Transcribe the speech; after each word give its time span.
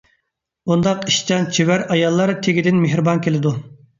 ئۇنداق 0.71 1.03
ئىشچان، 1.11 1.45
چېۋەر 1.57 1.85
ئاياللار 1.95 2.35
تېگىدىن 2.47 2.83
مېھرىبان 2.87 3.25
كېلىدۇ. 3.29 3.55